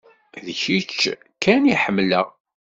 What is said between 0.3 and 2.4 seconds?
D kečč kan i ḥemmleɣ.